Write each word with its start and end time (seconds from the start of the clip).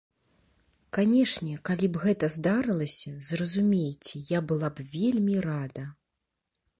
Канешне, 0.97 1.57
калі 1.69 1.89
б 1.97 1.99
гэта 2.05 2.29
здарылася, 2.35 3.13
зразумейце, 3.29 4.23
я 4.33 4.39
была 4.53 4.67
б 4.81 4.87
вельмі 4.95 5.35
рада. 5.47 5.85